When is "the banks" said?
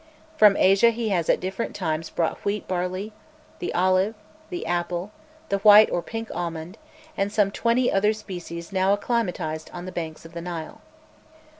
9.85-10.25